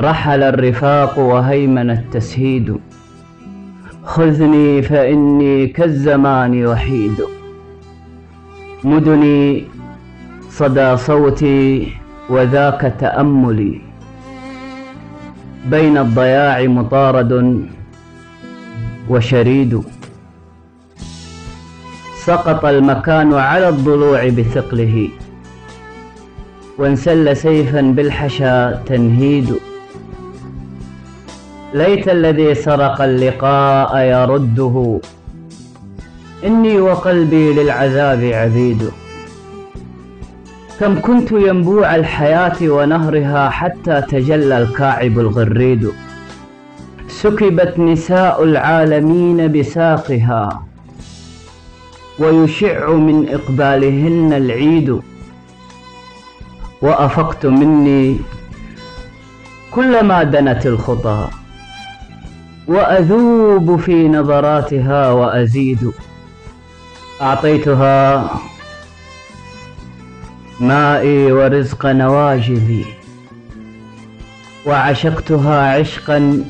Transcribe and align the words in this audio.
رحل 0.00 0.42
الرفاق 0.42 1.18
وهيمن 1.18 1.90
التسهيد. 1.90 2.76
خذني 4.04 4.82
فإني 4.82 5.66
كالزمان 5.66 6.66
وحيد. 6.66 7.22
مدني 8.84 9.64
صدى 10.50 10.96
صوتي 10.96 11.92
وذاك 12.30 12.94
تأملي. 13.00 13.80
بين 15.66 15.98
الضياع 15.98 16.62
مطارد 16.62 17.62
وشريد. 19.08 19.82
سقط 22.24 22.64
المكان 22.64 23.34
على 23.34 23.68
الضلوع 23.68 24.28
بثقله. 24.28 25.08
وانسل 26.78 27.36
سيفا 27.36 27.80
بالحشا 27.80 28.82
تنهيد. 28.86 29.56
ليت 31.74 32.08
الذي 32.08 32.54
سرق 32.54 33.02
اللقاء 33.02 33.98
يرده. 33.98 35.00
إني 36.44 36.80
وقلبي 36.80 37.52
للعذاب 37.52 38.24
عبيد. 38.24 38.90
كم 40.80 41.00
كنت 41.00 41.32
ينبوع 41.32 41.94
الحياة 41.94 42.56
ونهرها 42.62 43.50
حتى 43.50 44.02
تجلى 44.02 44.58
الكاعب 44.58 45.18
الغريد. 45.18 45.90
سكبت 47.08 47.78
نساء 47.78 48.42
العالمين 48.42 49.52
بساقها. 49.52 50.62
ويشع 52.18 52.90
من 52.90 53.28
إقبالهن 53.28 54.32
العيد. 54.32 55.00
وأفقت 56.82 57.46
مني 57.46 58.16
كلما 59.70 60.22
دنت 60.22 60.66
الخطى. 60.66 61.28
وأذوب 62.68 63.76
في 63.76 64.08
نظراتها 64.08 65.12
وأزيد. 65.12 65.90
أعطيتها 67.22 68.30
مائي 70.60 71.32
ورزق 71.32 71.86
نواجذي. 71.86 72.84
وعشقتها 74.66 75.78
عشقا 75.78 76.44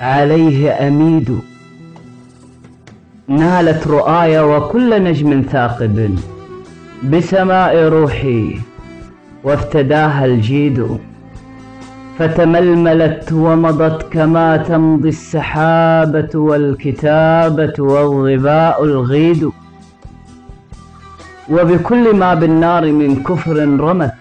عليه 0.00 0.88
أميد. 0.88 1.38
نالت 3.28 3.86
رؤاي 3.86 4.40
وكل 4.40 5.02
نجم 5.04 5.42
ثاقب. 5.52 6.18
بسماء 7.04 7.88
روحي 7.88 8.60
وافتداها 9.44 10.24
الجيد. 10.24 10.98
فتململت 12.22 13.32
ومضت 13.32 14.12
كما 14.12 14.56
تمضي 14.56 15.08
السحابة 15.08 16.28
والكتابة 16.34 17.72
والظباء 17.78 18.84
الغيد. 18.84 19.50
وبكل 21.50 22.16
ما 22.16 22.34
بالنار 22.34 22.92
من 22.92 23.22
كفر 23.22 23.56
رمت 23.56 24.14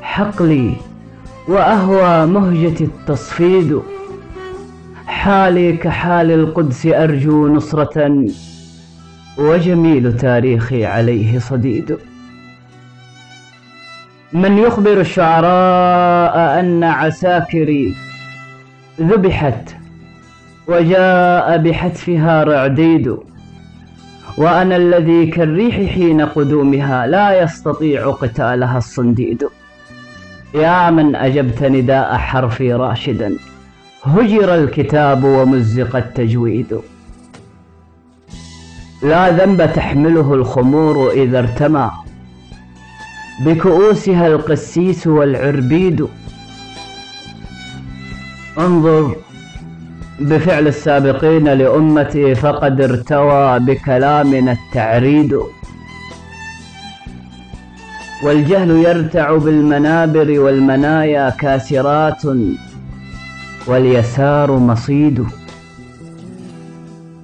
حقلي 0.00 0.72
وأهوى 1.48 2.26
مهجتي 2.26 2.84
التصفيد. 2.84 3.80
حالي 5.06 5.72
كحال 5.72 6.30
القدس 6.30 6.86
أرجو 6.86 7.48
نصرة 7.48 8.26
وجميل 9.38 10.16
تاريخي 10.16 10.84
عليه 10.84 11.38
صديد. 11.38 11.96
من 14.34 14.58
يخبر 14.58 15.00
الشعراء 15.00 16.60
أن 16.60 16.84
عساكري 16.84 17.94
ذبحت 19.00 19.76
وجاء 20.68 21.58
بحتفها 21.58 22.44
رعديد 22.44 23.16
وأنا 24.38 24.76
الذي 24.76 25.26
كالريح 25.26 25.92
حين 25.94 26.20
قدومها 26.20 27.06
لا 27.06 27.42
يستطيع 27.42 28.10
قتالها 28.10 28.78
الصنديد. 28.78 29.48
يا 30.54 30.90
من 30.90 31.16
أجبت 31.16 31.62
نداء 31.62 32.16
حرفي 32.16 32.72
راشدا 32.72 33.36
هجر 34.04 34.54
الكتاب 34.54 35.24
ومزق 35.24 35.96
التجويد. 35.96 36.78
لا 39.02 39.30
ذنب 39.30 39.72
تحمله 39.72 40.34
الخمور 40.34 41.10
إذا 41.10 41.38
ارتمى. 41.38 41.90
بكؤوسها 43.40 44.26
القسيس 44.26 45.06
والعربيد. 45.06 46.06
انظر 48.58 49.16
بفعل 50.20 50.66
السابقين 50.66 51.48
لأمتي 51.48 52.34
فقد 52.34 52.80
ارتوى 52.80 53.58
بكلامنا 53.58 54.52
التعريد. 54.52 55.38
والجهل 58.22 58.70
يرتع 58.70 59.36
بالمنابر 59.36 60.40
والمنايا 60.40 61.30
كاسرات 61.30 62.22
واليسار 63.66 64.52
مصيد. 64.52 65.24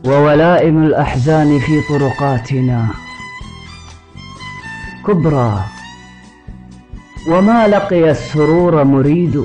وولائم 0.04 0.82
الأحزان 0.84 1.58
في 1.58 1.80
طرقاتنا 1.88 2.86
كبرى. 5.06 5.64
وما 7.26 7.68
لقي 7.68 8.10
السرور 8.10 8.84
مريد. 8.84 9.44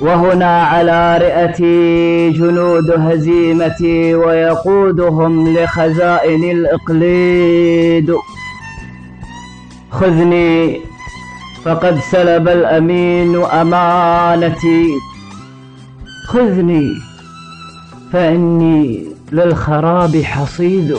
وهنا 0.00 0.62
على 0.62 1.18
رئتي 1.18 2.30
جنود 2.30 2.90
هزيمتي 2.90 4.14
ويقودهم 4.14 5.48
لخزائن 5.56 6.50
الإقليد. 6.50 8.14
خذني 9.90 10.80
فقد 11.64 12.00
سلب 12.00 12.48
الأمين 12.48 13.44
أمانتي. 13.44 14.86
خذني 16.26 16.90
فإني 18.12 19.04
للخراب 19.32 20.16
حصيد. 20.16 20.96